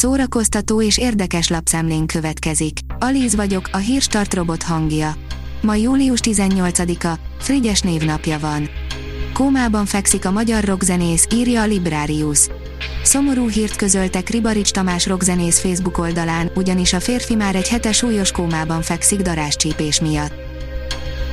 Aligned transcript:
Szórakoztató 0.00 0.82
és 0.82 0.98
érdekes 0.98 1.48
lapszemlén 1.48 2.06
következik. 2.06 2.78
Alíz 2.98 3.34
vagyok, 3.34 3.68
a 3.72 3.76
hírstart 3.76 4.34
robot 4.34 4.62
hangja. 4.62 5.14
Ma 5.62 5.74
július 5.74 6.18
18-a, 6.22 7.18
Frigyes 7.38 7.80
névnapja 7.80 8.38
van. 8.38 8.68
Kómában 9.32 9.86
fekszik 9.86 10.24
a 10.24 10.30
magyar 10.30 10.64
rockzenész, 10.64 11.26
írja 11.34 11.62
a 11.62 11.66
Librarius. 11.66 12.46
Szomorú 13.02 13.48
hírt 13.48 13.76
közöltek 13.76 14.28
Ribarics 14.28 14.70
Tamás 14.70 15.06
rockzenész 15.06 15.60
Facebook 15.60 15.98
oldalán, 15.98 16.50
ugyanis 16.54 16.92
a 16.92 17.00
férfi 17.00 17.34
már 17.34 17.54
egy 17.54 17.68
hetes 17.68 17.96
súlyos 17.96 18.32
kómában 18.32 18.82
fekszik 18.82 19.20
daráscsípés 19.20 20.00
miatt. 20.00 20.32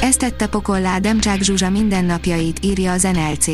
Ezt 0.00 0.18
tette 0.18 0.46
pokollá 0.46 0.98
Demcsák 0.98 1.42
Zsuzsa 1.42 1.70
mindennapjait, 1.70 2.64
írja 2.64 2.92
az 2.92 3.02
NLC. 3.02 3.46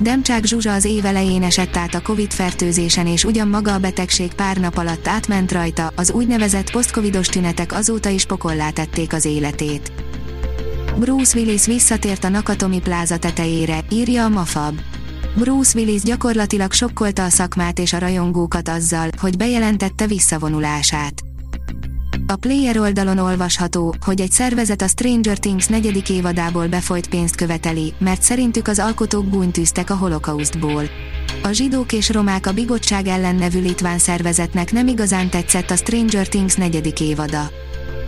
Demcsák 0.00 0.44
Zsuzsa 0.44 0.72
az 0.72 0.84
év 0.84 1.04
elején 1.04 1.42
esett 1.42 1.76
át 1.76 1.94
a 1.94 2.02
Covid 2.02 2.32
fertőzésen 2.32 3.06
és 3.06 3.24
ugyan 3.24 3.48
maga 3.48 3.74
a 3.74 3.78
betegség 3.78 4.34
pár 4.34 4.56
nap 4.56 4.76
alatt 4.76 5.08
átment 5.08 5.52
rajta, 5.52 5.92
az 5.96 6.10
úgynevezett 6.10 6.70
posztcovidos 6.70 7.26
tünetek 7.26 7.72
azóta 7.72 8.08
is 8.08 8.24
pokollá 8.24 8.70
tették 8.70 9.12
az 9.12 9.24
életét. 9.24 9.92
Bruce 10.98 11.38
Willis 11.38 11.66
visszatért 11.66 12.24
a 12.24 12.28
Nakatomi 12.28 12.80
pláza 12.80 13.16
tetejére, 13.16 13.78
írja 13.90 14.24
a 14.24 14.28
Mafab. 14.28 14.78
Bruce 15.36 15.78
Willis 15.78 16.02
gyakorlatilag 16.02 16.72
sokkolta 16.72 17.24
a 17.24 17.28
szakmát 17.28 17.78
és 17.78 17.92
a 17.92 17.98
rajongókat 17.98 18.68
azzal, 18.68 19.08
hogy 19.20 19.36
bejelentette 19.36 20.06
visszavonulását. 20.06 21.27
A 22.30 22.36
Player 22.36 22.78
oldalon 22.78 23.18
olvasható, 23.18 23.94
hogy 24.04 24.20
egy 24.20 24.30
szervezet 24.30 24.82
a 24.82 24.88
Stranger 24.88 25.38
Things 25.38 25.66
negyedik 25.66 26.10
évadából 26.10 26.66
befolyt 26.66 27.08
pénzt 27.08 27.34
követeli, 27.34 27.94
mert 27.98 28.22
szerintük 28.22 28.68
az 28.68 28.78
alkotók 28.78 29.24
bújntűztek 29.24 29.90
a 29.90 29.96
holokausztból. 29.96 30.82
A 31.42 31.52
zsidók 31.52 31.92
és 31.92 32.10
romák 32.10 32.46
a 32.46 32.52
bigottság 32.52 33.06
ellen 33.06 33.34
nevű 33.34 33.60
litván 33.60 33.98
szervezetnek 33.98 34.72
nem 34.72 34.86
igazán 34.86 35.30
tetszett 35.30 35.70
a 35.70 35.76
Stranger 35.76 36.28
Things 36.28 36.54
negyedik 36.54 37.00
évada. 37.00 37.50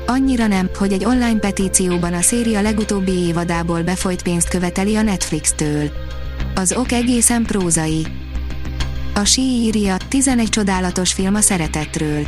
Annyira 0.06 0.46
nem, 0.46 0.70
hogy 0.78 0.92
egy 0.92 1.04
online 1.04 1.38
petícióban 1.38 2.12
a 2.12 2.22
széria 2.22 2.60
legutóbbi 2.60 3.12
évadából 3.12 3.82
befolyt 3.82 4.22
pénzt 4.22 4.48
követeli 4.48 4.96
a 4.96 5.02
Netflix-től. 5.02 5.90
Az 6.54 6.72
ok 6.72 6.92
egészen 6.92 7.42
prózai. 7.42 8.06
A 9.14 9.24
sí 9.24 9.42
írja, 9.42 9.96
11 10.08 10.48
csodálatos 10.48 11.12
film 11.12 11.34
a 11.34 11.40
szeretetről. 11.40 12.26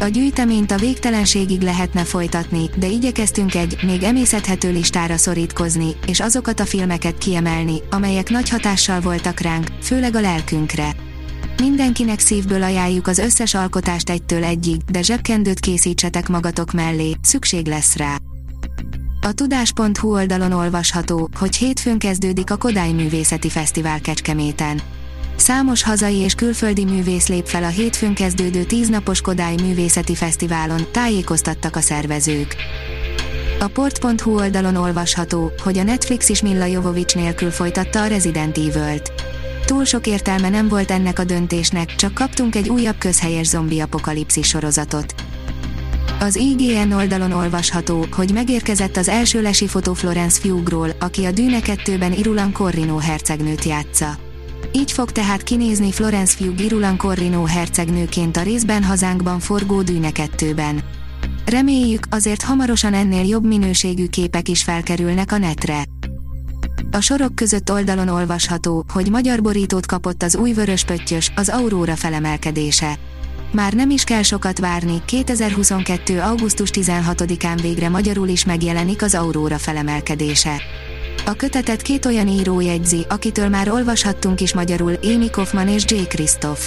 A 0.00 0.04
gyűjteményt 0.04 0.70
a 0.70 0.76
végtelenségig 0.76 1.60
lehetne 1.60 2.04
folytatni, 2.04 2.70
de 2.76 2.86
igyekeztünk 2.86 3.54
egy, 3.54 3.78
még 3.82 4.02
emészhethető 4.02 4.72
listára 4.72 5.16
szorítkozni, 5.16 5.96
és 6.06 6.20
azokat 6.20 6.60
a 6.60 6.64
filmeket 6.64 7.18
kiemelni, 7.18 7.82
amelyek 7.90 8.30
nagy 8.30 8.48
hatással 8.48 9.00
voltak 9.00 9.40
ránk, 9.40 9.66
főleg 9.82 10.14
a 10.14 10.20
lelkünkre. 10.20 10.94
Mindenkinek 11.60 12.20
szívből 12.20 12.62
ajánljuk 12.62 13.06
az 13.06 13.18
összes 13.18 13.54
alkotást 13.54 14.10
egytől 14.10 14.44
egyig, 14.44 14.80
de 14.90 15.02
zsebkendőt 15.02 15.60
készítsetek 15.60 16.28
magatok 16.28 16.72
mellé, 16.72 17.14
szükség 17.22 17.66
lesz 17.66 17.96
rá. 17.96 18.16
A 19.20 19.32
tudás.hu 19.32 20.12
oldalon 20.12 20.52
olvasható, 20.52 21.28
hogy 21.38 21.56
hétfőn 21.56 21.98
kezdődik 21.98 22.50
a 22.50 22.56
Kodály 22.56 22.92
Művészeti 22.92 23.48
Fesztivál 23.48 24.00
Kecskeméten. 24.00 24.80
Számos 25.38 25.82
hazai 25.82 26.16
és 26.16 26.34
külföldi 26.34 26.84
művész 26.84 27.28
lép 27.28 27.46
fel 27.46 27.64
a 27.64 27.68
hétfőn 27.68 28.14
kezdődő 28.14 28.64
tíznapos 28.64 29.20
Kodály 29.20 29.54
Művészeti 29.62 30.14
Fesztiválon, 30.14 30.86
tájékoztattak 30.92 31.76
a 31.76 31.80
szervezők. 31.80 32.56
A 33.60 33.66
port.hu 33.66 34.34
oldalon 34.34 34.76
olvasható, 34.76 35.52
hogy 35.62 35.78
a 35.78 35.82
Netflix 35.82 36.28
is 36.28 36.42
Milla 36.42 36.64
Jovovics 36.64 37.14
nélkül 37.14 37.50
folytatta 37.50 38.02
a 38.02 38.06
Resident 38.06 38.58
Evil-t. 38.58 39.12
Túl 39.64 39.84
sok 39.84 40.06
értelme 40.06 40.48
nem 40.48 40.68
volt 40.68 40.90
ennek 40.90 41.18
a 41.18 41.24
döntésnek, 41.24 41.94
csak 41.94 42.14
kaptunk 42.14 42.54
egy 42.54 42.68
újabb 42.68 42.98
közhelyes 42.98 43.46
zombi 43.46 43.80
apokalipszis 43.80 44.46
sorozatot. 44.46 45.14
Az 46.20 46.36
IGN 46.36 46.92
oldalon 46.92 47.32
olvasható, 47.32 48.06
hogy 48.10 48.32
megérkezett 48.32 48.96
az 48.96 49.08
első 49.08 49.42
lesi 49.42 49.66
fotó 49.66 49.92
Florence 49.92 50.40
Fugról, 50.40 50.90
aki 50.98 51.24
a 51.24 51.30
Dűne 51.30 51.58
2-ben 51.62 52.12
Irulan 52.12 52.52
Corrino 52.52 52.96
hercegnőt 52.96 53.64
játsza. 53.64 54.27
Így 54.72 54.92
fog 54.92 55.12
tehát 55.12 55.42
kinézni 55.42 55.92
Florence 55.92 56.36
Fug 56.36 56.60
Irulan 56.60 56.96
Corrino 56.96 57.44
hercegnőként 57.44 58.36
a 58.36 58.42
részben 58.42 58.84
hazánkban 58.84 59.40
forgó 59.40 59.82
Dűne 59.82 60.10
2-ben. 60.12 60.82
Reméljük, 61.46 62.06
azért 62.10 62.42
hamarosan 62.42 62.94
ennél 62.94 63.24
jobb 63.24 63.46
minőségű 63.46 64.06
képek 64.06 64.48
is 64.48 64.62
felkerülnek 64.62 65.32
a 65.32 65.38
netre. 65.38 65.84
A 66.90 67.00
sorok 67.00 67.34
között 67.34 67.70
oldalon 67.70 68.08
olvasható, 68.08 68.84
hogy 68.92 69.10
magyar 69.10 69.42
borítót 69.42 69.86
kapott 69.86 70.22
az 70.22 70.36
új 70.36 70.52
vörös 70.52 70.84
pöttyös, 70.84 71.32
az 71.36 71.48
Aurora 71.48 71.96
felemelkedése. 71.96 72.98
Már 73.52 73.72
nem 73.72 73.90
is 73.90 74.04
kell 74.04 74.22
sokat 74.22 74.58
várni, 74.58 75.02
2022. 75.04 76.20
augusztus 76.20 76.70
16-án 76.72 77.58
végre 77.62 77.88
magyarul 77.88 78.28
is 78.28 78.44
megjelenik 78.44 79.02
az 79.02 79.14
Aurora 79.14 79.58
felemelkedése. 79.58 80.62
A 81.26 81.32
kötetet 81.36 81.82
két 81.82 82.04
olyan 82.04 82.28
író 82.28 82.60
jegyzi, 82.60 83.04
akitől 83.08 83.48
már 83.48 83.70
olvashattunk 83.70 84.40
is 84.40 84.54
magyarul, 84.54 84.94
Amy 85.02 85.30
Kaufman 85.30 85.68
és 85.68 85.84
J. 85.88 85.94
Christoph. 86.08 86.62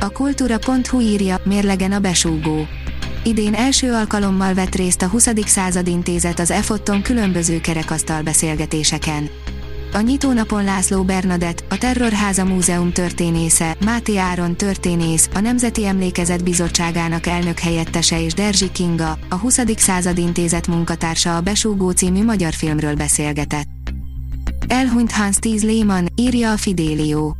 A 0.00 0.10
kultúra.hu 0.10 1.00
írja, 1.00 1.40
mérlegen 1.44 1.92
a 1.92 1.98
besúgó. 1.98 2.66
Idén 3.24 3.54
első 3.54 3.92
alkalommal 3.92 4.54
vett 4.54 4.74
részt 4.74 5.02
a 5.02 5.08
20. 5.08 5.28
század 5.46 5.86
intézet 5.86 6.38
az 6.38 6.50
EFOTTON 6.50 7.02
különböző 7.02 7.60
kerekasztal 7.60 8.22
beszélgetéseken. 8.22 9.30
A 9.94 10.00
nyitónapon 10.00 10.64
László 10.64 11.02
Bernadett, 11.02 11.64
a 11.68 11.78
Terrorháza 11.78 12.44
Múzeum 12.44 12.92
történésze, 12.92 13.76
Máté 13.84 14.16
Áron 14.16 14.56
történész, 14.56 15.28
a 15.34 15.40
Nemzeti 15.40 15.86
Emlékezet 15.86 16.44
Bizottságának 16.44 17.26
elnök 17.26 17.58
helyettese 17.58 18.22
és 18.22 18.34
Derzsi 18.34 18.70
Kinga, 18.72 19.18
a 19.28 19.34
20. 19.34 19.60
század 19.76 20.18
intézet 20.18 20.66
munkatársa 20.66 21.36
a 21.36 21.40
Besúgó 21.40 21.90
című 21.90 22.24
magyar 22.24 22.52
filmről 22.52 22.94
beszélgetett. 22.94 23.68
Elhunyt 24.66 25.12
Hans 25.12 25.36
Tíz 25.36 25.62
Lehmann, 25.62 26.06
írja 26.16 26.52
a 26.52 26.56
Fidélió. 26.56 27.36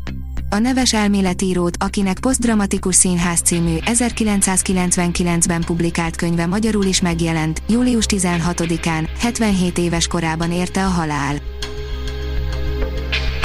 A 0.51 0.59
neves 0.59 0.93
elméletírót, 0.95 1.77
akinek 1.79 2.19
Posztdramatikus 2.19 2.95
Színház 2.95 3.41
című 3.41 3.77
1999-ben 3.81 5.61
publikált 5.61 6.17
könyve 6.17 6.47
magyarul 6.47 6.85
is 6.85 7.01
megjelent, 7.01 7.63
július 7.69 8.05
16-án, 8.09 9.09
77 9.19 9.79
éves 9.79 10.07
korában 10.07 10.53
érte 10.53 10.85
a 10.85 10.89
halál. 10.89 11.42